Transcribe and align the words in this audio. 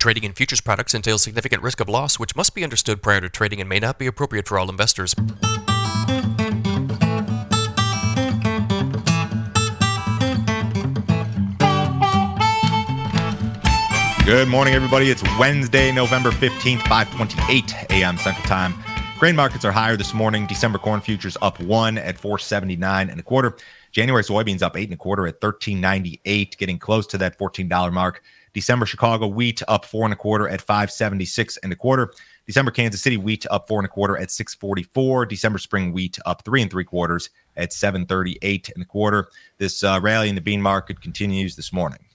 Trading 0.00 0.22
in 0.22 0.32
futures 0.32 0.60
products 0.60 0.94
entails 0.94 1.24
significant 1.24 1.60
risk 1.60 1.80
of 1.80 1.88
loss, 1.88 2.20
which 2.20 2.36
must 2.36 2.54
be 2.54 2.62
understood 2.62 3.02
prior 3.02 3.20
to 3.20 3.28
trading 3.28 3.60
and 3.60 3.68
may 3.68 3.80
not 3.80 3.98
be 3.98 4.06
appropriate 4.06 4.46
for 4.46 4.56
all 4.56 4.70
investors. 4.70 5.12
Good 14.24 14.46
morning, 14.46 14.74
everybody. 14.74 15.10
It's 15.10 15.24
Wednesday, 15.36 15.90
November 15.90 16.30
15th, 16.30 16.82
528 16.86 17.74
a.m. 17.90 18.16
Central 18.18 18.46
Time. 18.46 18.74
Grain 19.18 19.34
markets 19.34 19.64
are 19.64 19.72
higher 19.72 19.96
this 19.96 20.14
morning. 20.14 20.46
December 20.46 20.78
corn 20.78 21.00
futures 21.00 21.36
up 21.42 21.58
one 21.58 21.98
at 21.98 22.16
479 22.16 23.10
and 23.10 23.18
a 23.18 23.22
quarter. 23.24 23.56
January 23.90 24.22
soybeans 24.22 24.62
up 24.62 24.76
eight 24.76 24.84
and 24.84 24.94
a 24.94 24.96
quarter 24.96 25.26
at 25.26 25.42
1398, 25.42 26.56
getting 26.56 26.78
close 26.78 27.04
to 27.08 27.18
that 27.18 27.36
$14 27.36 27.92
mark. 27.92 28.22
December 28.52 28.86
Chicago 28.86 29.26
wheat 29.26 29.62
up 29.68 29.84
four 29.84 30.04
and 30.04 30.12
a 30.12 30.16
quarter 30.16 30.48
at 30.48 30.60
576 30.60 31.56
and 31.58 31.72
a 31.72 31.76
quarter. 31.76 32.12
December 32.46 32.70
Kansas 32.70 33.02
City 33.02 33.16
wheat 33.16 33.44
up 33.50 33.68
four 33.68 33.78
and 33.78 33.86
a 33.86 33.90
quarter 33.90 34.16
at 34.16 34.30
644. 34.30 35.26
December 35.26 35.58
spring 35.58 35.92
wheat 35.92 36.18
up 36.24 36.42
three 36.44 36.62
and 36.62 36.70
three 36.70 36.84
quarters 36.84 37.30
at 37.56 37.72
738 37.72 38.70
and 38.74 38.82
a 38.82 38.86
quarter. 38.86 39.28
This 39.58 39.84
uh, 39.84 40.00
rally 40.02 40.28
in 40.28 40.34
the 40.34 40.40
bean 40.40 40.62
market 40.62 41.00
continues 41.00 41.56
this 41.56 41.72
morning. 41.72 42.07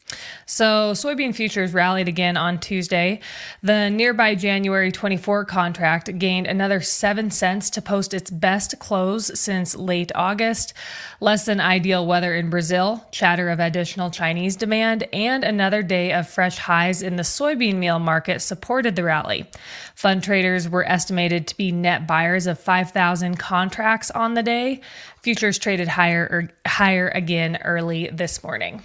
So, 0.46 0.92
soybean 0.92 1.34
futures 1.34 1.74
rallied 1.74 2.08
again 2.08 2.38
on 2.38 2.60
Tuesday. 2.60 3.22
The 3.62 3.90
nearby 3.90 4.36
January 4.36 4.92
24 4.92 5.46
contract 5.46 6.20
gained 6.20 6.48
another 6.48 6.82
7 6.82 7.32
cents 7.32 7.70
to 7.72 7.82
post 7.82 8.14
its 8.14 8.30
best 8.30 8.78
close 8.80 9.40
since 9.40 9.76
late 9.76 10.12
August. 10.16 10.74
Less 11.20 11.46
than 11.46 11.62
ideal 11.62 12.06
weather 12.06 12.36
in 12.36 12.50
Brazil, 12.50 13.06
chatter 13.12 13.50
of 13.50 13.60
additional 13.60 14.12
Chinese 14.12 14.56
demand, 14.56 15.08
and 15.14 15.44
another 15.44 15.82
day 15.82 16.12
of 16.12 16.28
fresh 16.28 16.58
highs 16.58 17.02
in 17.02 17.16
the 17.16 17.24
soybean 17.24 17.76
meal 17.76 18.00
market 18.00 18.42
supported 18.42 18.96
the 18.96 19.04
rally. 19.04 19.50
Fund 19.96 20.24
traders 20.24 20.68
were 20.68 20.88
estimated 20.88 21.48
to 21.48 21.58
be 21.58 21.72
net 21.72 22.06
buyers 22.06 22.48
of 22.48 22.60
5,000 22.60 23.38
contracts 23.38 24.12
on 24.12 24.34
the 24.34 24.44
day. 24.44 24.82
Futures 25.22 25.58
traded 25.58 25.88
higher 25.88 26.28
er, 26.32 26.50
higher 26.68 27.08
again 27.10 27.58
early 27.64 28.10
this 28.12 28.44
morning 28.44 28.82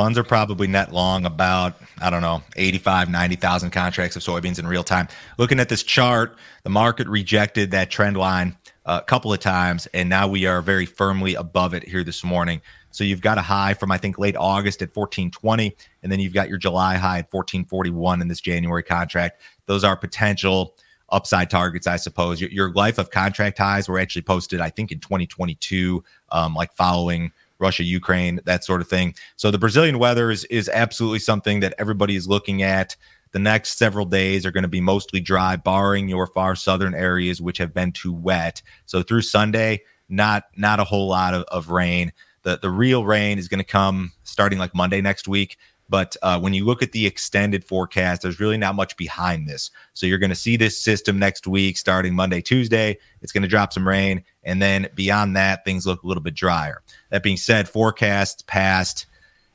funds 0.00 0.16
are 0.16 0.24
probably 0.24 0.66
net 0.66 0.94
long 0.94 1.26
about 1.26 1.74
i 2.00 2.08
don't 2.08 2.22
know 2.22 2.42
85 2.56 3.10
90000 3.10 3.68
contracts 3.68 4.16
of 4.16 4.22
soybeans 4.22 4.58
in 4.58 4.66
real 4.66 4.82
time. 4.82 5.08
Looking 5.36 5.60
at 5.60 5.68
this 5.68 5.82
chart 5.82 6.38
the 6.62 6.70
market 6.70 7.06
rejected 7.06 7.72
that 7.72 7.90
trend 7.90 8.16
line 8.16 8.56
a 8.86 9.02
couple 9.02 9.30
of 9.30 9.40
times 9.40 9.86
and 9.92 10.08
now 10.08 10.26
we 10.26 10.46
are 10.46 10.62
very 10.62 10.86
firmly 10.86 11.34
above 11.34 11.74
it 11.74 11.86
here 11.86 12.02
this 12.02 12.24
morning. 12.24 12.62
So 12.92 13.04
you've 13.04 13.20
got 13.20 13.36
a 13.36 13.42
high 13.42 13.74
from 13.74 13.92
i 13.92 13.98
think 13.98 14.18
late 14.18 14.36
august 14.36 14.80
at 14.80 14.88
1420 14.96 15.76
and 16.02 16.10
then 16.10 16.18
you've 16.18 16.32
got 16.32 16.48
your 16.48 16.56
july 16.56 16.94
high 16.94 17.18
at 17.18 17.30
1441 17.30 18.22
in 18.22 18.28
this 18.28 18.40
january 18.40 18.82
contract. 18.82 19.42
Those 19.66 19.84
are 19.84 19.98
potential 19.98 20.76
upside 21.10 21.50
targets, 21.50 21.86
I 21.86 21.96
suppose. 21.96 22.40
Your, 22.40 22.48
your, 22.50 22.72
life 22.72 22.96
of 22.96 23.10
contract 23.10 23.58
highs 23.58 23.88
were 23.88 23.98
actually 23.98 24.22
posted, 24.22 24.60
I 24.60 24.70
think, 24.70 24.92
in 24.92 25.00
2022, 25.00 26.04
um, 26.30 26.54
like 26.54 26.72
following 26.74 27.32
Russia, 27.60 27.84
Ukraine, 27.84 28.40
that 28.44 28.64
sort 28.64 28.80
of 28.80 28.88
thing. 28.88 29.14
So 29.36 29.50
the 29.50 29.58
Brazilian 29.58 29.98
weather 29.98 30.30
is 30.30 30.44
is 30.44 30.68
absolutely 30.68 31.18
something 31.20 31.60
that 31.60 31.74
everybody 31.78 32.16
is 32.16 32.28
looking 32.28 32.62
at. 32.62 32.96
The 33.32 33.38
next 33.38 33.78
several 33.78 34.06
days 34.06 34.44
are 34.44 34.50
going 34.50 34.62
to 34.62 34.68
be 34.68 34.80
mostly 34.80 35.20
dry, 35.20 35.54
barring 35.56 36.08
your 36.08 36.26
far 36.26 36.56
southern 36.56 36.94
areas, 36.94 37.40
which 37.40 37.58
have 37.58 37.72
been 37.72 37.92
too 37.92 38.12
wet. 38.12 38.60
So 38.86 39.02
through 39.02 39.22
Sunday, 39.22 39.82
not 40.08 40.44
not 40.56 40.80
a 40.80 40.84
whole 40.84 41.08
lot 41.08 41.34
of, 41.34 41.44
of 41.44 41.70
rain. 41.70 42.12
The 42.42 42.58
the 42.58 42.70
real 42.70 43.04
rain 43.04 43.38
is 43.38 43.48
going 43.48 43.58
to 43.58 43.64
come 43.64 44.12
starting 44.24 44.58
like 44.58 44.74
Monday 44.74 45.00
next 45.00 45.28
week. 45.28 45.56
But 45.90 46.16
uh, 46.22 46.38
when 46.38 46.54
you 46.54 46.64
look 46.64 46.84
at 46.84 46.92
the 46.92 47.04
extended 47.04 47.64
forecast, 47.64 48.22
there's 48.22 48.38
really 48.38 48.56
not 48.56 48.76
much 48.76 48.96
behind 48.96 49.48
this. 49.48 49.72
So 49.92 50.06
you're 50.06 50.18
going 50.18 50.30
to 50.30 50.36
see 50.36 50.56
this 50.56 50.78
system 50.78 51.18
next 51.18 51.48
week, 51.48 51.76
starting 51.76 52.14
Monday, 52.14 52.40
Tuesday. 52.40 52.96
It's 53.22 53.32
going 53.32 53.42
to 53.42 53.48
drop 53.48 53.72
some 53.72 53.86
rain. 53.86 54.22
And 54.44 54.62
then 54.62 54.88
beyond 54.94 55.36
that, 55.36 55.64
things 55.64 55.86
look 55.86 56.04
a 56.04 56.06
little 56.06 56.22
bit 56.22 56.34
drier. 56.34 56.82
That 57.10 57.24
being 57.24 57.36
said, 57.36 57.68
forecasts 57.68 58.44
past 58.46 59.06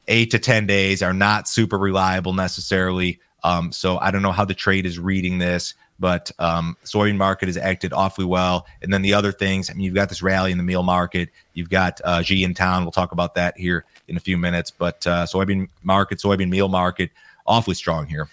eight 0.09 0.29
to 0.31 0.39
10 0.39 0.67
days 0.67 1.01
are 1.01 1.13
not 1.13 1.47
super 1.47 1.77
reliable 1.77 2.33
necessarily. 2.33 3.21
Um, 3.41 3.71
so 3.71 3.97
I 3.97 4.11
don't 4.11 4.21
know 4.21 4.33
how 4.33 4.45
the 4.45 4.53
trade 4.53 4.85
is 4.85 4.99
reading 4.99 5.37
this 5.37 5.73
but 5.97 6.29
um, 6.39 6.75
soybean 6.83 7.15
market 7.15 7.47
has 7.47 7.55
acted 7.55 7.93
awfully 7.93 8.25
well. 8.25 8.65
And 8.81 8.93
then 8.93 9.01
the 9.01 9.13
other 9.13 9.31
things, 9.31 9.69
I 9.69 9.73
mean, 9.73 9.85
you've 9.85 9.95
got 9.95 10.09
this 10.09 10.21
rally 10.21 10.51
in 10.51 10.57
the 10.57 10.63
meal 10.63 10.83
market. 10.83 11.29
You've 11.53 11.69
got 11.69 12.01
uh, 12.03 12.21
Xi 12.21 12.43
in 12.43 12.53
town. 12.53 12.83
We'll 12.83 12.91
talk 12.91 13.13
about 13.13 13.35
that 13.35 13.57
here 13.57 13.85
in 14.07 14.17
a 14.17 14.19
few 14.19 14.37
minutes. 14.37 14.71
But 14.71 15.05
uh, 15.07 15.25
soybean 15.25 15.69
market, 15.83 16.19
soybean 16.19 16.49
meal 16.49 16.69
market, 16.69 17.11
awfully 17.45 17.75
strong 17.75 18.07
here. 18.07 18.27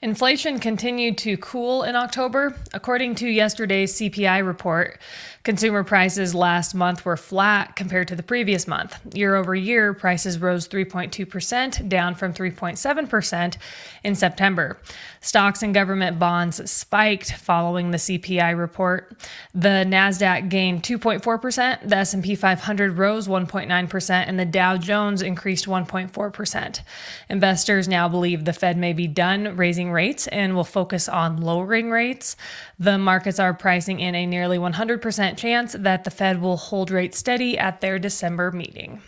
Inflation 0.00 0.60
continued 0.60 1.18
to 1.18 1.36
cool 1.38 1.82
in 1.82 1.96
October. 1.96 2.54
According 2.72 3.16
to 3.16 3.26
yesterday's 3.26 3.94
CPI 3.94 4.46
report, 4.46 5.00
consumer 5.42 5.82
prices 5.82 6.36
last 6.36 6.72
month 6.72 7.04
were 7.04 7.16
flat 7.16 7.74
compared 7.74 8.06
to 8.06 8.14
the 8.14 8.22
previous 8.22 8.68
month. 8.68 8.96
Year 9.12 9.34
over 9.34 9.56
year, 9.56 9.92
prices 9.92 10.38
rose 10.38 10.68
3.2%, 10.68 11.88
down 11.88 12.14
from 12.14 12.32
3.7% 12.32 13.56
in 14.04 14.14
September. 14.14 14.78
Stocks 15.20 15.64
and 15.64 15.74
government 15.74 16.20
bonds 16.20 16.70
spiked 16.70 17.32
following 17.32 17.90
the 17.90 17.98
CPI 17.98 18.56
report. 18.56 19.16
The 19.52 19.84
Nasdaq 19.84 20.48
gained 20.48 20.84
2.4%, 20.84 21.88
the 21.88 21.96
S&P 21.96 22.36
500 22.36 22.98
rose 22.98 23.26
1.9%, 23.26 24.10
and 24.10 24.38
the 24.38 24.44
Dow 24.44 24.76
Jones 24.76 25.22
increased 25.22 25.66
1.4%. 25.66 26.80
Investors 27.28 27.88
now 27.88 28.08
believe 28.08 28.44
the 28.44 28.52
Fed 28.52 28.76
may 28.76 28.92
be 28.92 29.08
done 29.08 29.56
raising 29.56 29.87
raising 29.88 30.08
rates 30.08 30.26
and 30.28 30.54
will 30.54 30.64
focus 30.64 31.08
on 31.08 31.40
lowering 31.40 31.90
rates. 31.90 32.36
The 32.78 32.98
markets 32.98 33.38
are 33.38 33.54
pricing 33.54 34.00
in 34.00 34.14
a 34.14 34.26
nearly 34.26 34.58
100% 34.58 35.36
chance 35.36 35.74
that 35.78 36.04
the 36.04 36.10
Fed 36.10 36.40
will 36.40 36.56
hold 36.56 36.90
rates 36.90 37.18
steady 37.18 37.58
at 37.58 37.80
their 37.80 37.98
December 37.98 38.52
meeting. 38.52 39.00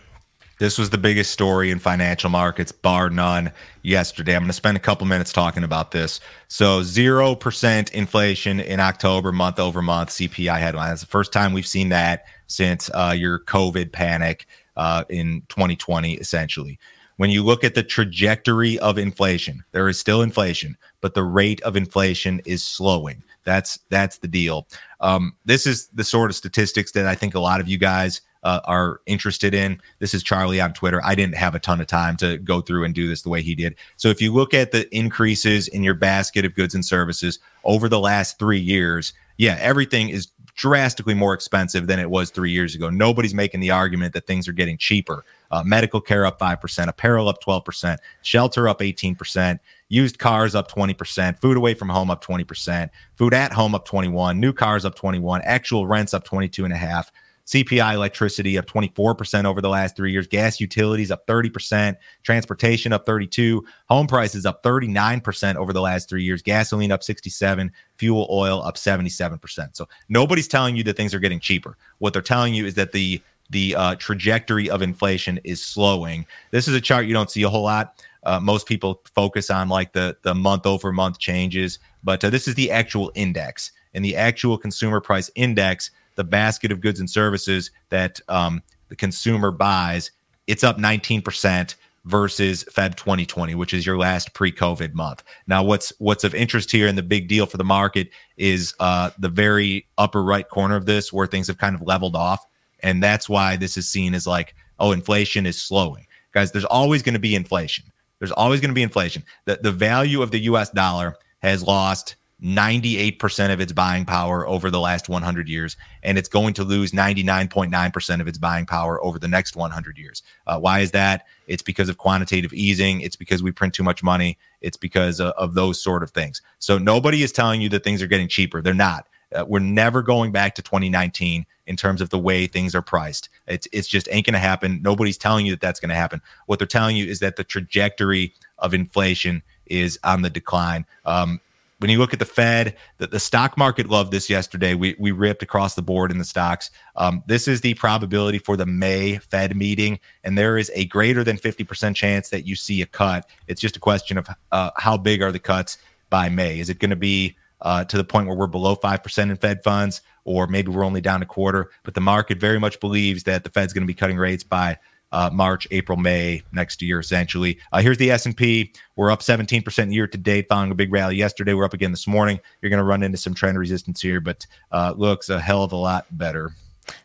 This 0.58 0.76
was 0.76 0.90
the 0.90 0.98
biggest 0.98 1.30
story 1.30 1.70
in 1.70 1.78
financial 1.78 2.28
markets, 2.28 2.70
bar 2.70 3.08
none, 3.08 3.50
yesterday. 3.82 4.34
I'm 4.36 4.42
going 4.42 4.48
to 4.48 4.52
spend 4.52 4.76
a 4.76 4.80
couple 4.80 5.06
minutes 5.06 5.32
talking 5.32 5.64
about 5.64 5.90
this. 5.90 6.20
So, 6.48 6.82
0% 6.82 7.90
inflation 7.92 8.60
in 8.60 8.78
October, 8.78 9.32
month 9.32 9.58
over 9.58 9.80
month, 9.80 10.10
CPI 10.10 10.58
headline. 10.58 10.90
That's 10.90 11.00
the 11.00 11.06
first 11.06 11.32
time 11.32 11.54
we've 11.54 11.66
seen 11.66 11.88
that 11.88 12.24
since 12.46 12.90
uh, 12.92 13.14
your 13.16 13.38
COVID 13.38 13.90
panic 13.90 14.46
uh, 14.76 15.04
in 15.08 15.42
2020, 15.48 16.14
essentially 16.14 16.78
when 17.20 17.28
you 17.28 17.42
look 17.42 17.64
at 17.64 17.74
the 17.74 17.82
trajectory 17.82 18.78
of 18.78 18.96
inflation, 18.96 19.62
there 19.72 19.90
is 19.90 20.00
still 20.00 20.22
inflation, 20.22 20.74
but 21.02 21.12
the 21.12 21.22
rate 21.22 21.60
of 21.64 21.76
inflation 21.76 22.40
is 22.46 22.64
slowing. 22.64 23.22
That's 23.44 23.78
that's 23.90 24.16
the 24.16 24.26
deal. 24.26 24.66
Um, 25.00 25.36
this 25.44 25.66
is 25.66 25.88
the 25.88 26.02
sort 26.02 26.30
of 26.30 26.36
statistics 26.36 26.92
that 26.92 27.04
I 27.04 27.14
think 27.14 27.34
a 27.34 27.40
lot 27.40 27.60
of 27.60 27.68
you 27.68 27.76
guys 27.76 28.22
uh, 28.42 28.60
are 28.64 29.02
interested 29.04 29.52
in. 29.52 29.82
This 29.98 30.14
is 30.14 30.22
Charlie 30.22 30.62
on 30.62 30.72
Twitter. 30.72 31.02
I 31.04 31.14
didn't 31.14 31.34
have 31.34 31.54
a 31.54 31.58
ton 31.58 31.78
of 31.78 31.86
time 31.88 32.16
to 32.16 32.38
go 32.38 32.62
through 32.62 32.84
and 32.84 32.94
do 32.94 33.06
this 33.06 33.20
the 33.20 33.28
way 33.28 33.42
he 33.42 33.54
did. 33.54 33.76
So 33.98 34.08
if 34.08 34.22
you 34.22 34.32
look 34.32 34.54
at 34.54 34.72
the 34.72 34.88
increases 34.96 35.68
in 35.68 35.82
your 35.82 35.92
basket 35.92 36.46
of 36.46 36.54
goods 36.54 36.74
and 36.74 36.86
services 36.86 37.38
over 37.64 37.86
the 37.90 38.00
last 38.00 38.38
three 38.38 38.58
years, 38.58 39.12
yeah, 39.36 39.58
everything 39.60 40.08
is 40.08 40.28
drastically 40.60 41.14
more 41.14 41.32
expensive 41.32 41.86
than 41.86 41.98
it 41.98 42.10
was 42.10 42.28
three 42.28 42.50
years 42.50 42.74
ago. 42.74 42.90
Nobody's 42.90 43.32
making 43.32 43.60
the 43.60 43.70
argument 43.70 44.12
that 44.12 44.26
things 44.26 44.46
are 44.46 44.52
getting 44.52 44.76
cheaper. 44.76 45.24
Uh, 45.50 45.62
medical 45.64 46.02
care 46.02 46.26
up 46.26 46.38
5%, 46.38 46.86
apparel 46.86 47.30
up 47.30 47.42
12%, 47.42 47.96
shelter 48.20 48.68
up 48.68 48.80
18%, 48.80 49.58
used 49.88 50.18
cars 50.18 50.54
up 50.54 50.70
20%, 50.70 51.40
food 51.40 51.56
away 51.56 51.72
from 51.72 51.88
home 51.88 52.10
up 52.10 52.22
20%, 52.22 52.90
food 53.16 53.32
at 53.32 53.54
home 53.54 53.74
up 53.74 53.86
21, 53.86 54.38
new 54.38 54.52
cars 54.52 54.84
up 54.84 54.94
21, 54.94 55.40
actual 55.46 55.86
rents 55.86 56.12
up 56.12 56.24
22 56.24 56.66
and 56.66 56.74
a 56.74 56.76
half. 56.76 57.10
CPI 57.46 57.94
electricity 57.94 58.56
up 58.58 58.66
24% 58.66 59.44
over 59.44 59.60
the 59.60 59.68
last 59.68 59.96
three 59.96 60.12
years, 60.12 60.26
gas 60.26 60.60
utilities 60.60 61.10
up 61.10 61.26
30%, 61.26 61.96
transportation 62.22 62.92
up 62.92 63.04
32, 63.06 63.64
home 63.88 64.06
prices 64.06 64.46
up 64.46 64.62
39% 64.62 65.56
over 65.56 65.72
the 65.72 65.80
last 65.80 66.08
three 66.08 66.22
years, 66.22 66.42
gasoline 66.42 66.92
up 66.92 67.02
67, 67.02 67.72
fuel 67.96 68.28
oil 68.30 68.62
up 68.62 68.76
77%. 68.76 69.76
So 69.76 69.88
nobody's 70.08 70.48
telling 70.48 70.76
you 70.76 70.84
that 70.84 70.96
things 70.96 71.12
are 71.12 71.20
getting 71.20 71.40
cheaper. 71.40 71.76
What 71.98 72.12
they're 72.12 72.22
telling 72.22 72.54
you 72.54 72.66
is 72.66 72.74
that 72.74 72.92
the 72.92 73.20
the 73.50 73.74
uh, 73.74 73.96
trajectory 73.96 74.70
of 74.70 74.80
inflation 74.80 75.40
is 75.42 75.60
slowing. 75.60 76.24
This 76.52 76.68
is 76.68 76.74
a 76.74 76.80
chart 76.80 77.06
you 77.06 77.12
don't 77.12 77.32
see 77.32 77.42
a 77.42 77.48
whole 77.48 77.64
lot. 77.64 78.00
Uh, 78.22 78.38
most 78.38 78.66
people 78.66 79.02
focus 79.14 79.50
on 79.50 79.68
like 79.68 79.92
the 79.92 80.16
the 80.22 80.34
month 80.34 80.66
over 80.66 80.92
month 80.92 81.18
changes, 81.18 81.78
but 82.04 82.22
uh, 82.22 82.30
this 82.30 82.46
is 82.46 82.54
the 82.54 82.70
actual 82.70 83.10
index 83.14 83.72
and 83.94 84.04
the 84.04 84.16
actual 84.16 84.56
consumer 84.56 85.00
price 85.00 85.30
index 85.34 85.90
the 86.20 86.24
basket 86.24 86.70
of 86.70 86.82
goods 86.82 87.00
and 87.00 87.08
services 87.08 87.70
that 87.88 88.20
um, 88.28 88.62
the 88.90 88.94
consumer 88.96 89.50
buys, 89.50 90.10
it's 90.46 90.62
up 90.62 90.76
19% 90.76 91.74
versus 92.04 92.62
Feb 92.64 92.94
2020, 92.94 93.54
which 93.54 93.72
is 93.72 93.86
your 93.86 93.96
last 93.96 94.34
pre-COVID 94.34 94.92
month. 94.92 95.22
Now, 95.46 95.62
what's 95.62 95.94
what's 95.98 96.22
of 96.22 96.34
interest 96.34 96.70
here 96.70 96.86
and 96.86 96.98
the 96.98 97.02
big 97.02 97.26
deal 97.26 97.46
for 97.46 97.56
the 97.56 97.64
market 97.64 98.10
is 98.36 98.74
uh, 98.80 99.12
the 99.18 99.30
very 99.30 99.86
upper 99.96 100.22
right 100.22 100.46
corner 100.46 100.76
of 100.76 100.84
this, 100.84 101.10
where 101.10 101.26
things 101.26 101.46
have 101.46 101.56
kind 101.56 101.74
of 101.74 101.80
leveled 101.80 102.16
off, 102.16 102.44
and 102.80 103.02
that's 103.02 103.26
why 103.26 103.56
this 103.56 103.78
is 103.78 103.88
seen 103.88 104.12
as 104.12 104.26
like, 104.26 104.54
oh, 104.78 104.92
inflation 104.92 105.46
is 105.46 105.56
slowing, 105.56 106.06
guys. 106.32 106.52
There's 106.52 106.66
always 106.66 107.02
going 107.02 107.14
to 107.14 107.18
be 107.18 107.34
inflation. 107.34 107.86
There's 108.18 108.32
always 108.32 108.60
going 108.60 108.68
to 108.68 108.74
be 108.74 108.82
inflation. 108.82 109.24
The, 109.46 109.58
the 109.62 109.72
value 109.72 110.20
of 110.20 110.32
the 110.32 110.40
US 110.40 110.68
dollar 110.68 111.16
has 111.38 111.62
lost 111.62 112.16
98% 112.42 113.52
of 113.52 113.60
its 113.60 113.72
buying 113.72 114.04
power 114.04 114.46
over 114.46 114.70
the 114.70 114.80
last 114.80 115.08
100 115.08 115.48
years, 115.48 115.76
and 116.02 116.16
it's 116.16 116.28
going 116.28 116.54
to 116.54 116.64
lose 116.64 116.92
99.9% 116.92 118.20
of 118.20 118.28
its 118.28 118.38
buying 118.38 118.66
power 118.66 119.02
over 119.04 119.18
the 119.18 119.28
next 119.28 119.56
100 119.56 119.98
years. 119.98 120.22
Uh, 120.46 120.58
why 120.58 120.80
is 120.80 120.90
that? 120.92 121.26
It's 121.46 121.62
because 121.62 121.88
of 121.88 121.98
quantitative 121.98 122.52
easing. 122.52 123.00
It's 123.02 123.16
because 123.16 123.42
we 123.42 123.52
print 123.52 123.74
too 123.74 123.82
much 123.82 124.02
money. 124.02 124.38
It's 124.60 124.76
because 124.76 125.20
of, 125.20 125.32
of 125.36 125.54
those 125.54 125.80
sort 125.80 126.02
of 126.02 126.10
things. 126.10 126.40
So 126.58 126.78
nobody 126.78 127.22
is 127.22 127.32
telling 127.32 127.60
you 127.60 127.68
that 127.70 127.84
things 127.84 128.02
are 128.02 128.06
getting 128.06 128.28
cheaper. 128.28 128.62
They're 128.62 128.74
not. 128.74 129.06
Uh, 129.34 129.44
we're 129.46 129.60
never 129.60 130.02
going 130.02 130.32
back 130.32 130.54
to 130.56 130.62
2019 130.62 131.46
in 131.66 131.76
terms 131.76 132.00
of 132.00 132.10
the 132.10 132.18
way 132.18 132.46
things 132.46 132.74
are 132.74 132.82
priced. 132.82 133.28
It's 133.46 133.68
it's 133.72 133.86
just 133.86 134.08
ain't 134.10 134.26
going 134.26 134.34
to 134.34 134.40
happen. 134.40 134.82
Nobody's 134.82 135.16
telling 135.16 135.46
you 135.46 135.52
that 135.52 135.60
that's 135.60 135.78
going 135.78 135.90
to 135.90 135.94
happen. 135.94 136.20
What 136.46 136.58
they're 136.58 136.66
telling 136.66 136.96
you 136.96 137.06
is 137.06 137.20
that 137.20 137.36
the 137.36 137.44
trajectory 137.44 138.34
of 138.58 138.74
inflation 138.74 139.42
is 139.66 139.98
on 140.02 140.22
the 140.22 140.30
decline. 140.30 140.84
Um, 141.04 141.40
when 141.80 141.88
you 141.88 141.98
look 141.98 142.12
at 142.12 142.18
the 142.18 142.26
Fed, 142.26 142.76
the, 142.98 143.06
the 143.06 143.18
stock 143.18 143.56
market 143.56 143.88
loved 143.88 144.12
this 144.12 144.28
yesterday. 144.28 144.74
We 144.74 144.94
we 144.98 145.12
ripped 145.12 145.42
across 145.42 145.74
the 145.74 145.82
board 145.82 146.10
in 146.10 146.18
the 146.18 146.24
stocks. 146.24 146.70
Um, 146.96 147.24
this 147.26 147.48
is 147.48 147.62
the 147.62 147.74
probability 147.74 148.38
for 148.38 148.56
the 148.56 148.66
May 148.66 149.16
Fed 149.16 149.56
meeting, 149.56 149.98
and 150.22 150.36
there 150.36 150.58
is 150.58 150.70
a 150.74 150.84
greater 150.86 151.24
than 151.24 151.38
50% 151.38 151.96
chance 151.96 152.28
that 152.28 152.46
you 152.46 152.54
see 152.54 152.82
a 152.82 152.86
cut. 152.86 153.28
It's 153.48 153.62
just 153.62 153.76
a 153.76 153.80
question 153.80 154.18
of 154.18 154.28
uh, 154.52 154.70
how 154.76 154.98
big 154.98 155.22
are 155.22 155.32
the 155.32 155.38
cuts 155.38 155.78
by 156.10 156.28
May. 156.28 156.60
Is 156.60 156.68
it 156.68 156.78
going 156.80 156.90
to 156.90 156.96
be 156.96 157.36
uh, 157.62 157.84
to 157.84 157.96
the 157.96 158.04
point 158.04 158.26
where 158.26 158.36
we're 158.36 158.46
below 158.46 158.76
5% 158.76 159.18
in 159.18 159.36
Fed 159.36 159.62
funds, 159.64 160.02
or 160.24 160.46
maybe 160.46 160.70
we're 160.70 160.84
only 160.84 161.00
down 161.00 161.22
a 161.22 161.26
quarter? 161.26 161.70
But 161.82 161.94
the 161.94 162.02
market 162.02 162.38
very 162.38 162.60
much 162.60 162.78
believes 162.78 163.22
that 163.22 163.42
the 163.42 163.50
Fed's 163.50 163.72
going 163.72 163.84
to 163.84 163.86
be 163.86 163.94
cutting 163.94 164.18
rates 164.18 164.44
by 164.44 164.78
uh, 165.12 165.30
March, 165.32 165.66
April, 165.70 165.98
May 165.98 166.42
next 166.52 166.82
year, 166.82 167.00
essentially. 167.00 167.58
Uh, 167.72 167.80
here's 167.80 167.98
the 167.98 168.10
S&P. 168.10 168.72
We're 168.96 169.10
up 169.10 169.20
17% 169.20 169.92
year 169.92 170.06
to 170.06 170.18
date 170.18 170.46
following 170.48 170.70
a 170.70 170.74
big 170.74 170.92
rally 170.92 171.16
yesterday. 171.16 171.54
We're 171.54 171.64
up 171.64 171.74
again 171.74 171.90
this 171.90 172.06
morning. 172.06 172.40
You're 172.60 172.70
going 172.70 172.78
to 172.78 172.84
run 172.84 173.02
into 173.02 173.18
some 173.18 173.34
trend 173.34 173.58
resistance 173.58 174.00
here, 174.00 174.20
but 174.20 174.46
uh, 174.72 174.94
looks 174.96 175.28
a 175.28 175.40
hell 175.40 175.62
of 175.62 175.72
a 175.72 175.76
lot 175.76 176.06
better. 176.12 176.52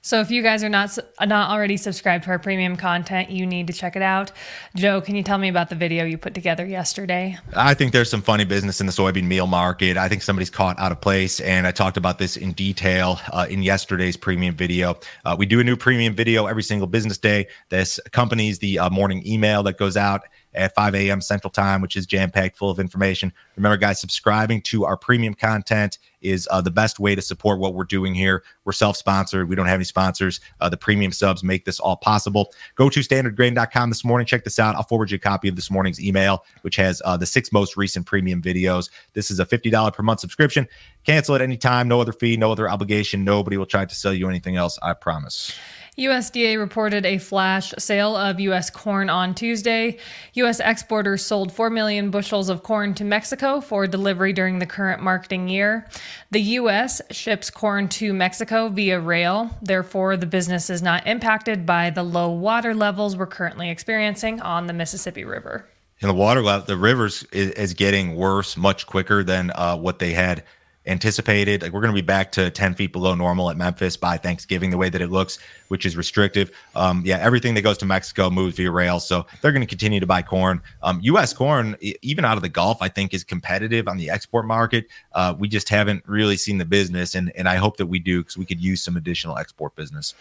So 0.02 0.20
if 0.20 0.32
you 0.32 0.42
guys 0.44 0.64
are 0.64 0.70
not 0.70 0.98
not 1.22 1.50
already 1.50 1.78
subscribed 1.78 2.26
to 2.26 2.30
our 2.32 2.40
premium 2.40 2.76
content, 2.76 3.30
you 3.30 3.46
need 3.46 3.68
to 3.68 3.74
check 3.74 3.96
it 3.96 4.02
out. 4.02 4.32
Joe, 4.76 5.02
can 5.02 5.16
you 5.16 5.24
tell 5.24 5.38
me 5.38 5.50
about 5.50 5.70
the 5.70 5.76
video 5.76 6.06
you 6.06 6.18
put 6.18 6.34
together 6.34 6.66
yesterday? 6.66 7.38
I 7.56 7.74
think 7.74 7.92
there's 7.92 8.10
some 8.10 8.22
funny 8.22 8.46
business 8.46 8.80
in 8.80 8.88
the 8.88 8.94
soybean 8.94 9.26
meal 9.26 9.48
market. 9.48 9.98
I 9.98 10.10
think 10.10 10.22
somebody's 10.22 10.50
caught 10.50 10.80
out 10.80 10.92
of 10.92 11.02
place, 11.02 11.40
and 11.40 11.68
I 11.68 11.72
talked 11.72 11.98
about 11.98 12.20
this 12.20 12.38
in 12.38 12.54
detail 12.54 13.20
uh, 13.32 13.48
in 13.50 13.64
yesterday's 13.64 14.18
premium 14.18 14.56
video. 14.56 14.98
Uh, 15.24 15.36
we 15.38 15.46
do 15.46 15.60
a 15.60 15.64
new 15.64 15.76
premium 15.76 16.14
video 16.14 16.46
every 16.46 16.64
single 16.64 16.88
business 16.88 17.18
day. 17.18 17.48
This 17.70 18.00
accompanies 18.06 18.60
the 18.60 18.80
uh, 18.80 18.90
morning 18.90 19.26
email 19.26 19.64
that 19.64 19.78
goes 19.78 19.98
out 19.98 20.22
at 20.56 20.74
5 20.76 20.96
a.m. 20.96 21.22
Central 21.22 21.52
Time, 21.52 21.82
which 21.82 21.96
is 21.96 22.06
jam 22.06 22.32
packed 22.32 22.58
full 22.58 22.70
of 22.70 22.80
information. 22.80 23.32
Remember, 23.56 23.78
guys, 23.78 24.00
subscribing 24.00 24.62
to 24.64 24.86
our 24.86 24.98
premium 24.98 25.34
content 25.34 25.98
is 26.22 26.48
uh, 26.52 26.62
the 26.62 26.72
best 26.72 27.00
way 27.00 27.16
to 27.16 27.22
support 27.22 27.60
what 27.60 27.74
we're 27.74 27.84
doing 27.84 28.14
here. 28.14 28.44
We're 28.64 28.74
self 28.74 28.98
sponsored, 28.98 29.48
we 29.48 29.56
don't 29.56 29.68
have 29.68 29.76
any 29.76 29.84
sponsors. 29.86 30.40
Uh, 30.60 30.70
the 30.70 30.78
premium 30.78 31.12
subs 31.12 31.44
make 31.44 31.66
this 31.66 31.80
all 31.80 31.96
possible. 31.96 32.52
Go 32.76 32.90
to 32.90 33.00
standardgrain.com 33.00 33.90
this 33.90 34.04
morning. 34.04 34.26
Check 34.26 34.44
this 34.44 34.60
out. 34.60 34.76
I'll 34.76 34.84
forward 34.84 35.12
you 35.12 35.16
a 35.16 35.20
copy 35.20 35.48
of 35.48 35.56
this 35.56 35.70
morning's 35.70 36.02
email, 36.02 36.44
which 36.62 36.76
has 36.78 37.02
uh, 37.06 37.16
the 37.16 37.26
six 37.26 37.52
most 37.52 37.78
recent 37.78 38.06
premium 38.06 38.42
videos. 38.42 38.90
This 39.14 39.30
is 39.30 39.40
a 39.40 39.46
$50 39.46 39.94
per 39.94 40.04
month 40.04 40.20
subscription. 40.20 40.68
Cancel 41.06 41.36
at 41.36 41.42
any 41.42 41.58
time, 41.58 41.88
no 41.88 42.02
other 42.02 42.14
fee, 42.14 42.36
no 42.36 42.52
other 42.52 42.70
obligation. 42.70 43.24
Nobody 43.24 43.58
will 43.58 43.68
try 43.68 43.86
to 43.86 43.96
sell 43.96 44.14
you 44.14 44.28
anything 44.28 44.56
else, 44.56 44.80
I 44.82 44.94
promise. 44.94 45.56
USDA 45.98 46.60
reported 46.60 47.06
a 47.06 47.18
flash 47.18 47.74
sale 47.78 48.18
of 48.18 48.40
U.S. 48.42 48.70
corn 48.70 49.10
on 49.10 49.34
Tuesday. 49.34 49.98
U.S. 50.34 50.60
exporters 50.60 51.26
sold 51.26 51.54
4 51.54 51.70
million 51.70 52.12
bushels 52.12 52.50
of 52.50 52.64
corn 52.64 52.94
to 52.96 53.06
Mexico 53.06 53.62
for 53.62 53.88
delivery 53.88 54.34
during 54.34 54.60
the 54.60 54.66
current 54.66 55.02
marketing 55.02 55.48
year. 55.48 55.88
The 56.32 56.42
U.S. 56.42 57.02
ships 57.12 57.50
corn 57.50 57.88
to 57.90 58.14
Mexico 58.14 58.68
via 58.68 59.00
rail. 59.00 59.50
Therefore, 59.62 60.18
the 60.18 60.26
business 60.26 60.70
is 60.70 60.82
not 60.82 61.08
impacted 61.08 61.66
by 61.66 61.92
the 61.92 62.04
low 62.04 62.30
water 62.30 62.74
levels 62.74 63.16
we're 63.16 63.28
currently 63.28 63.70
experiencing 63.70 64.42
on 64.42 64.68
the 64.68 64.74
Mississippi 64.74 65.24
River. 65.24 65.66
And 66.02 66.10
the 66.10 66.16
water 66.16 66.42
level, 66.42 66.66
the 66.66 66.76
rivers 66.76 67.24
is, 67.32 67.52
is 67.52 67.74
getting 67.74 68.18
worse 68.18 68.58
much 68.58 68.86
quicker 68.86 69.24
than 69.24 69.52
uh, 69.56 69.78
what 69.78 70.00
they 70.00 70.12
had 70.12 70.44
anticipated. 70.88 71.62
Like 71.62 71.72
we're 71.72 71.82
going 71.82 71.94
to 71.94 72.02
be 72.02 72.06
back 72.06 72.32
to 72.34 72.50
10 72.50 72.76
feet 72.76 72.92
below 72.92 73.16
normal 73.16 73.50
at 73.50 73.58
Memphis 73.58 73.98
by 73.98 74.18
Thanksgiving, 74.18 74.70
the 74.70 74.78
way 74.78 74.90
that 74.90 75.02
it 75.02 75.12
looks, 75.12 75.40
which 75.68 75.86
is 75.86 75.98
restrictive. 75.98 76.52
Um, 76.76 77.04
yeah, 77.06 77.18
everything 77.18 77.54
that 77.56 77.62
goes 77.62 77.78
to 77.80 77.86
Mexico 77.86 78.30
moves 78.30 78.56
via 78.58 78.72
rail. 78.72 79.00
So 79.00 79.26
they're 79.42 79.52
going 79.52 79.62
to 79.62 79.68
continue 79.68 80.00
to 80.00 80.06
buy 80.06 80.22
corn. 80.22 80.62
Um, 80.84 81.00
U.S. 81.04 81.34
corn, 81.34 81.76
even 82.02 82.26
out 82.26 82.38
of 82.38 82.44
the 82.44 82.50
Gulf, 82.50 82.78
I 82.82 82.90
think 82.90 83.14
is 83.14 83.24
competitive 83.24 83.88
on 83.88 83.98
the 83.98 84.10
export 84.10 84.46
market. 84.46 84.88
Uh, 85.14 85.36
we 85.38 85.48
just 85.48 85.70
haven't 85.70 86.04
really 86.08 86.38
seen 86.38 86.58
the 86.58 86.66
business, 86.66 87.16
and, 87.16 87.32
and 87.36 87.48
I 87.48 87.56
hope 87.56 87.78
that 87.78 87.88
we 87.88 88.00
do 88.00 88.22
because 88.22 88.38
we 88.38 88.46
could 88.46 88.62
use 88.62 88.82
some 88.82 88.98
additional 88.98 89.38
export 89.38 89.76
business. 89.76 90.14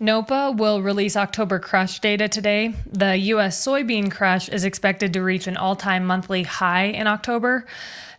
NOPA 0.00 0.52
will 0.56 0.82
release 0.82 1.16
October 1.16 1.58
crush 1.58 2.00
data 2.00 2.28
today. 2.28 2.74
The 2.90 3.16
U.S. 3.16 3.64
soybean 3.64 4.10
crush 4.10 4.48
is 4.48 4.64
expected 4.64 5.12
to 5.12 5.22
reach 5.22 5.46
an 5.46 5.56
all 5.56 5.76
time 5.76 6.06
monthly 6.06 6.42
high 6.42 6.84
in 6.84 7.06
October. 7.06 7.66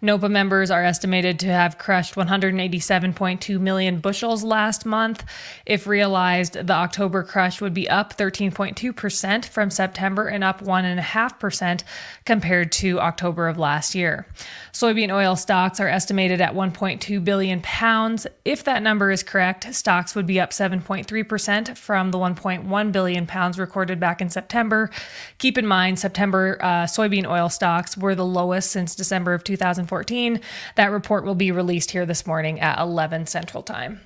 NOPA 0.04 0.28
members 0.28 0.70
are 0.70 0.84
estimated 0.84 1.40
to 1.40 1.48
have 1.48 1.78
crushed 1.78 2.16
187.2 2.16 3.58
million 3.58 4.00
bushels 4.00 4.44
last 4.44 4.86
month. 4.86 5.24
If 5.66 5.88
realized, 5.88 6.62
the 6.68 6.74
October 6.74 7.24
crush 7.24 7.62
would 7.62 7.74
be 7.74 7.89
up 7.89 8.18
13.2% 8.18 9.45
from 9.45 9.69
September 9.69 10.27
and 10.27 10.44
up 10.44 10.62
1.5% 10.62 11.83
compared 12.25 12.71
to 12.71 13.00
October 13.00 13.48
of 13.48 13.57
last 13.57 13.95
year. 13.95 14.27
Soybean 14.71 15.13
oil 15.13 15.36
stocks 15.36 15.80
are 15.80 15.88
estimated 15.88 16.42
at 16.42 16.54
1.2 16.54 17.24
billion 17.24 17.62
pounds. 17.62 18.25
If 18.45 18.63
that 18.63 18.81
number 18.81 19.12
is 19.12 19.24
correct, 19.24 19.74
stocks 19.74 20.15
would 20.15 20.25
be 20.25 20.39
up 20.39 20.51
7.3% 20.51 21.77
from 21.77 22.12
the 22.12 22.18
1.1 22.18 22.92
billion 22.92 23.27
pounds 23.27 23.60
recorded 23.60 24.00
back 24.00 24.21
in 24.21 24.30
September. 24.30 24.89
Keep 25.38 25.57
in 25.57 25.68
mind, 25.68 26.00
September 26.00 26.57
uh, 26.62 26.83
soybean 26.86 27.30
oil 27.30 27.50
stocks 27.50 27.98
were 27.98 28.15
the 28.15 28.25
lowest 28.25 28.71
since 28.71 28.95
December 28.95 29.33
of 29.33 29.44
2014. 29.44 30.39
That 30.75 30.92
report 30.92 31.25
will 31.25 31.36
be 31.36 31.51
released 31.51 31.92
here 31.92 32.06
this 32.06 32.25
morning 32.25 32.60
at 32.60 32.80
11 32.80 33.27
Central 33.27 33.63
Time. 33.63 34.01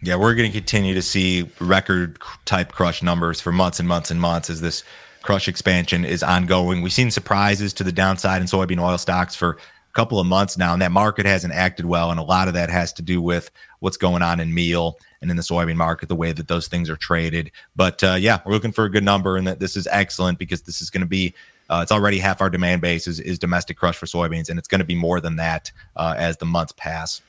Yeah, 0.00 0.14
we're 0.14 0.34
going 0.34 0.50
to 0.50 0.56
continue 0.56 0.94
to 0.94 1.02
see 1.02 1.50
record 1.58 2.18
type 2.44 2.70
crush 2.72 3.02
numbers 3.02 3.40
for 3.40 3.50
months 3.50 3.80
and 3.80 3.88
months 3.88 4.12
and 4.12 4.20
months 4.20 4.48
as 4.48 4.60
this 4.60 4.84
crush 5.22 5.48
expansion 5.48 6.04
is 6.04 6.22
ongoing. 6.22 6.82
We've 6.82 6.92
seen 6.92 7.10
surprises 7.10 7.72
to 7.74 7.84
the 7.84 7.90
downside 7.90 8.40
in 8.40 8.46
soybean 8.46 8.80
oil 8.80 8.96
stocks 8.96 9.34
for 9.34 9.50
a 9.50 9.94
couple 9.94 10.20
of 10.20 10.26
months 10.26 10.56
now, 10.56 10.72
and 10.72 10.80
that 10.82 10.92
market 10.92 11.26
hasn't 11.26 11.52
acted 11.52 11.86
well. 11.86 12.12
And 12.12 12.20
a 12.20 12.22
lot 12.22 12.46
of 12.46 12.54
that 12.54 12.70
has 12.70 12.92
to 12.94 13.02
do 13.02 13.20
with 13.20 13.50
what's 13.80 13.96
going 13.96 14.22
on 14.22 14.38
in 14.38 14.54
meal 14.54 14.96
and 15.20 15.32
in 15.32 15.36
the 15.36 15.42
soybean 15.42 15.74
market, 15.74 16.08
the 16.08 16.14
way 16.14 16.30
that 16.30 16.46
those 16.46 16.68
things 16.68 16.88
are 16.88 16.96
traded. 16.96 17.50
But 17.74 18.04
uh, 18.04 18.16
yeah, 18.20 18.38
we're 18.46 18.52
looking 18.52 18.72
for 18.72 18.84
a 18.84 18.90
good 18.90 19.04
number, 19.04 19.36
and 19.36 19.48
that 19.48 19.58
this 19.58 19.76
is 19.76 19.88
excellent 19.90 20.38
because 20.38 20.62
this 20.62 20.80
is 20.80 20.90
going 20.90 21.02
to 21.02 21.08
be. 21.08 21.34
Uh, 21.68 21.80
it's 21.82 21.92
already 21.92 22.18
half 22.18 22.40
our 22.40 22.48
demand 22.48 22.80
base 22.80 23.06
is, 23.06 23.20
is 23.20 23.38
domestic 23.38 23.76
crush 23.76 23.96
for 23.96 24.06
soybeans, 24.06 24.48
and 24.48 24.58
it's 24.58 24.68
going 24.68 24.78
to 24.78 24.86
be 24.86 24.94
more 24.94 25.20
than 25.20 25.36
that 25.36 25.70
uh, 25.96 26.14
as 26.16 26.36
the 26.36 26.46
months 26.46 26.72
pass. 26.76 27.20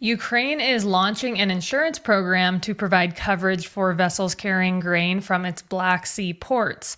Ukraine 0.00 0.60
is 0.60 0.84
launching 0.84 1.38
an 1.38 1.50
insurance 1.50 1.98
program 1.98 2.60
to 2.60 2.74
provide 2.74 3.16
coverage 3.16 3.66
for 3.66 3.92
vessels 3.94 4.34
carrying 4.34 4.80
grain 4.80 5.20
from 5.20 5.44
its 5.44 5.62
Black 5.62 6.06
Sea 6.06 6.34
ports. 6.34 6.96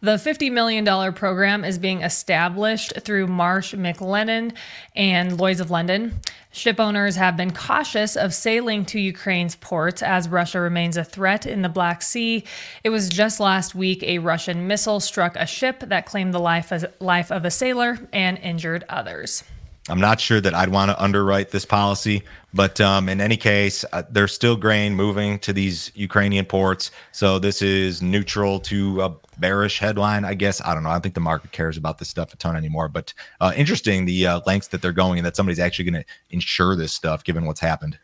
The 0.00 0.16
$50 0.16 0.50
million 0.50 1.12
program 1.12 1.64
is 1.64 1.78
being 1.78 2.02
established 2.02 2.94
through 3.02 3.26
Marsh 3.26 3.74
McLennan 3.74 4.56
and 4.96 5.38
Lloyds 5.38 5.60
of 5.60 5.70
London. 5.70 6.20
Ship 6.50 6.80
owners 6.80 7.16
have 7.16 7.36
been 7.36 7.52
cautious 7.52 8.16
of 8.16 8.34
sailing 8.34 8.84
to 8.86 8.98
Ukraine's 8.98 9.54
ports 9.54 10.02
as 10.02 10.28
Russia 10.28 10.60
remains 10.60 10.96
a 10.96 11.04
threat 11.04 11.46
in 11.46 11.62
the 11.62 11.68
Black 11.68 12.02
Sea. 12.02 12.42
It 12.82 12.88
was 12.88 13.08
just 13.08 13.38
last 13.38 13.74
week 13.74 14.02
a 14.02 14.18
Russian 14.18 14.66
missile 14.66 15.00
struck 15.00 15.36
a 15.36 15.46
ship 15.46 15.80
that 15.80 16.06
claimed 16.06 16.34
the 16.34 16.40
life, 16.40 16.72
life 17.00 17.30
of 17.30 17.44
a 17.44 17.50
sailor 17.50 17.98
and 18.12 18.38
injured 18.38 18.84
others. 18.88 19.44
I'm 19.88 20.00
not 20.00 20.20
sure 20.20 20.40
that 20.40 20.54
I'd 20.54 20.68
want 20.68 20.90
to 20.90 21.02
underwrite 21.02 21.50
this 21.50 21.64
policy, 21.64 22.22
but 22.52 22.80
um, 22.80 23.08
in 23.08 23.20
any 23.20 23.36
case, 23.36 23.84
uh, 23.92 24.02
there's 24.10 24.34
still 24.34 24.56
grain 24.56 24.94
moving 24.94 25.38
to 25.40 25.52
these 25.52 25.90
Ukrainian 25.94 26.44
ports. 26.44 26.90
So 27.12 27.38
this 27.38 27.62
is 27.62 28.02
neutral 28.02 28.60
to 28.60 29.02
a 29.02 29.14
bearish 29.38 29.78
headline, 29.78 30.24
I 30.24 30.34
guess. 30.34 30.60
I 30.62 30.74
don't 30.74 30.82
know. 30.82 30.90
I 30.90 30.92
don't 30.92 31.02
think 31.02 31.14
the 31.14 31.20
market 31.20 31.52
cares 31.52 31.76
about 31.76 31.98
this 31.98 32.08
stuff 32.08 32.34
a 32.34 32.36
ton 32.36 32.56
anymore. 32.56 32.88
But 32.88 33.14
uh, 33.40 33.52
interesting 33.56 34.04
the 34.04 34.26
uh, 34.26 34.40
lengths 34.46 34.68
that 34.68 34.82
they're 34.82 34.92
going 34.92 35.18
and 35.18 35.26
that 35.26 35.36
somebody's 35.36 35.58
actually 35.58 35.90
going 35.90 36.02
to 36.02 36.08
insure 36.30 36.76
this 36.76 36.92
stuff 36.92 37.24
given 37.24 37.46
what's 37.46 37.60
happened. 37.60 37.98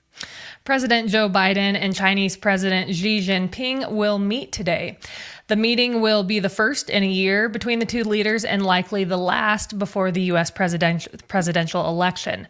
President 0.64 1.11
Joe 1.11 1.28
Biden 1.28 1.76
and 1.76 1.94
Chinese 1.94 2.37
President 2.37 2.94
Xi 2.94 3.21
Jinping 3.21 3.92
will 3.92 4.18
meet 4.18 4.50
today. 4.50 4.99
The 5.47 5.56
meeting 5.56 6.00
will 6.00 6.23
be 6.23 6.38
the 6.38 6.49
first 6.49 6.88
in 6.88 7.02
a 7.02 7.06
year 7.06 7.50
between 7.50 7.78
the 7.78 7.85
two 7.85 8.02
leaders 8.02 8.47
and 8.47 8.64
likely 8.64 9.04
the 9.04 9.18
last 9.18 9.78
before 9.78 10.11
the 10.11 10.23
U.S. 10.23 10.50
Presidential, 10.50 11.87
election. 11.87 12.49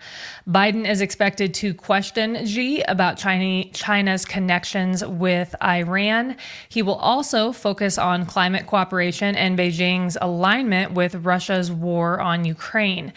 Biden 0.48 0.88
is 0.88 1.00
expected 1.00 1.54
to 1.54 1.74
question 1.74 2.46
Xi 2.46 2.82
about 2.82 3.18
China, 3.18 3.64
China's 3.72 4.24
connections 4.24 5.04
with 5.04 5.56
Iran. 5.60 6.36
He 6.68 6.82
will 6.82 6.94
also 6.94 7.50
focus 7.50 7.98
on 7.98 8.26
climate 8.26 8.68
cooperation 8.68 9.34
and 9.34 9.58
Beijing's 9.58 10.16
alignment 10.20 10.92
with 10.92 11.16
Russia's 11.16 11.72
war 11.72 12.20
on 12.20 12.44
Ukraine. 12.44 13.12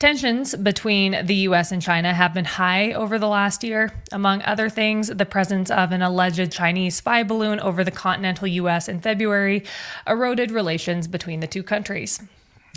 Tensions 0.00 0.56
between 0.56 1.26
the 1.26 1.34
U.S. 1.50 1.72
and 1.72 1.82
China 1.82 2.14
have 2.14 2.32
been 2.32 2.46
high 2.46 2.92
over 2.92 3.18
the 3.18 3.28
last 3.28 3.62
year. 3.62 3.92
Among 4.10 4.40
other 4.44 4.70
things, 4.70 5.08
the 5.08 5.26
presence 5.26 5.70
of 5.70 5.92
an 5.92 6.00
alleged 6.00 6.50
Chinese 6.50 6.96
spy 6.96 7.22
balloon 7.22 7.60
over 7.60 7.84
the 7.84 7.90
continental 7.90 8.48
U.S. 8.48 8.88
in 8.88 9.02
February 9.02 9.62
eroded 10.06 10.52
relations 10.52 11.06
between 11.06 11.40
the 11.40 11.46
two 11.46 11.62
countries. 11.62 12.18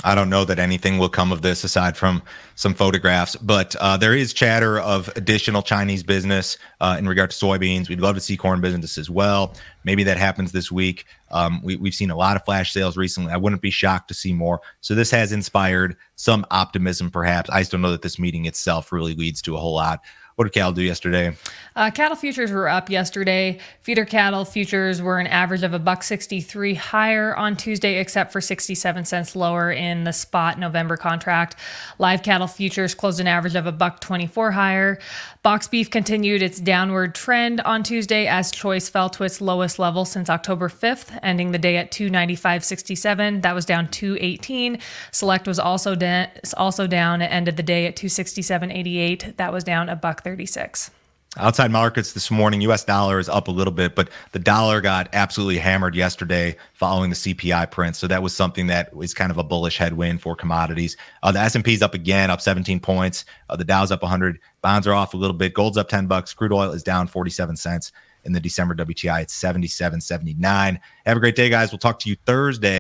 I 0.04 0.16
don't 0.16 0.30
know 0.30 0.44
that 0.46 0.60
anything 0.60 0.98
will 0.98 1.10
come 1.10 1.32
of 1.32 1.42
this 1.42 1.64
aside 1.64 1.96
from 1.96 2.24
some 2.56 2.74
photographs, 2.74 3.36
but 3.36 3.76
uh, 3.78 3.96
there 3.96 4.14
is 4.16 4.34
chatter 4.34 4.80
of 4.80 5.08
additional 5.16 5.62
Chinese 5.62 6.04
business 6.04 6.58
uh, 6.82 6.96
in 6.98 7.08
regard 7.08 7.32
to 7.32 7.36
soybeans. 7.38 7.90
We'd 7.90 8.02
love 8.02 8.16
to 8.16 8.22
see 8.22 8.36
corn 8.36 8.60
business 8.60 8.98
as 8.98 9.10
well. 9.10 9.56
Maybe 9.84 10.04
that 10.04 10.18
happens 10.18 10.52
this 10.52 10.72
week. 10.72 11.06
Um, 11.32 11.62
we, 11.64 11.76
we've 11.76 11.94
seen 11.94 12.12
a 12.12 12.16
lot 12.16 12.36
of 12.36 12.44
flash 12.44 12.74
sales 12.74 12.98
recently. 12.98 13.32
I 13.32 13.38
wouldn't 13.38 13.62
be 13.62 13.72
shocked 13.72 14.08
to 14.10 14.14
see 14.14 14.34
more. 14.34 14.62
So 14.82 14.94
this 14.96 15.12
has 15.12 15.32
inspired 15.32 15.96
some 16.16 16.46
optimism, 16.52 17.10
perhaps. 17.10 17.50
I 17.50 17.60
just 17.60 17.72
don't 17.72 17.82
know 17.82 17.92
that 17.92 18.02
this 18.02 18.20
meeting 18.20 18.46
itself 18.46 18.92
really 18.92 19.16
leads 19.16 19.42
to 19.44 19.56
a 19.56 19.60
whole 19.60 19.76
lot. 19.76 20.02
What 20.36 20.46
did 20.46 20.54
cattle 20.54 20.72
do 20.72 20.82
yesterday? 20.82 21.36
Uh, 21.76 21.92
cattle 21.92 22.16
futures 22.16 22.52
were 22.52 22.68
up 22.68 22.90
yesterday. 22.90 23.60
Feeder 23.82 24.06
cattle 24.06 24.46
futures 24.46 25.02
were 25.02 25.20
an 25.20 25.28
average 25.28 25.64
of 25.64 25.74
a 25.74 25.80
buck 25.80 26.04
63 26.04 26.74
higher 26.74 27.36
on 27.36 27.56
Tuesday, 27.56 28.00
except 28.00 28.32
for 28.32 28.42
67 28.42 29.06
cents 29.06 29.36
lower 29.36 29.72
in 29.72 30.04
the 30.04 30.14
spot 30.14 30.58
November 30.58 30.98
contract. 30.98 31.56
Live 32.00 32.24
cattle 32.24 32.48
futures 32.48 32.96
closed 32.96 33.20
an 33.20 33.28
average 33.28 33.56
of 33.56 33.68
a 33.68 33.72
buck 33.72 34.00
24 34.00 34.52
higher. 34.52 35.00
Box 35.44 35.68
beef 35.68 35.90
continued 35.90 36.42
its 36.42 36.60
downward 36.60 37.14
trend 37.14 37.60
on 37.62 37.84
Tuesday 37.84 38.28
as 38.28 38.52
choice 38.52 38.90
fell 38.90 39.10
to 39.10 39.24
its 39.24 39.42
lowest 39.42 39.78
level 39.78 40.06
since 40.06 40.30
October 40.30 40.70
5th, 40.70 41.20
ending 41.22 41.52
the 41.52 41.58
day 41.60 41.78
at 41.78 41.92
295.67. 41.92 43.42
That 43.42 43.54
was 43.54 43.66
down 43.66 43.90
218. 43.90 44.80
Select 45.12 45.48
was 45.48 45.60
also 45.60 45.96
de- 45.96 46.32
also 46.56 46.88
down. 46.88 47.22
It 47.22 47.28
ended 47.28 47.58
the 47.58 47.64
day 47.64 47.86
at 47.88 47.96
267.88. 47.96 49.38
That 49.38 49.52
was 49.52 49.64
down 49.64 49.90
a 49.90 49.96
buck 50.24 50.32
36. 50.32 50.92
Outside 51.38 51.72
markets 51.72 52.14
this 52.14 52.30
morning, 52.30 52.62
US 52.62 52.84
dollar 52.84 53.18
is 53.18 53.28
up 53.28 53.48
a 53.48 53.52
little 53.52 53.74
bit, 53.74 53.96
but 53.96 54.10
the 54.34 54.40
dollar 54.40 54.82
got 54.82 55.10
absolutely 55.14 55.58
hammered 55.58 55.96
yesterday 55.96 56.56
following 56.74 57.10
the 57.10 57.16
CPI 57.16 57.72
print. 57.72 57.96
So 57.96 58.06
that 58.08 58.22
was 58.22 58.36
something 58.36 58.68
that 58.68 58.96
was 58.96 59.16
kind 59.16 59.32
of 59.32 59.40
a 59.40 59.44
bullish 59.44 59.78
headwind 59.78 60.22
for 60.22 60.36
commodities. 60.36 60.96
Uh, 61.24 61.32
the 61.32 61.40
S&P 61.40 61.74
is 61.74 61.82
up 61.82 61.96
again, 61.96 62.30
up 62.30 62.40
17 62.40 62.80
points. 62.80 63.26
Uh, 63.50 63.56
the 63.56 63.64
Dow's 63.64 63.92
up 63.92 64.04
100. 64.04 64.38
Bonds 64.62 64.86
are 64.86 64.94
off 64.94 65.16
a 65.16 65.18
little 65.18 65.36
bit. 65.36 65.56
Gold's 65.56 65.78
up 65.78 65.90
10 65.90 66.06
bucks. 66.06 66.36
Crude 66.36 66.54
oil 66.54 66.72
is 66.72 66.84
down 66.84 67.08
47 67.08 67.56
cents. 67.56 67.92
In 68.26 68.32
the 68.32 68.40
December 68.40 68.76
WTI, 68.76 69.24
it's 69.24 69.38
77.79. 69.38 70.80
Have 71.06 71.18
a 71.18 71.20
great 71.20 71.36
day, 71.36 71.50
guys. 71.50 71.72
We'll 71.72 71.80
talk 71.80 72.00
to 72.00 72.10
you 72.10 72.16
Thursday. 72.26 72.78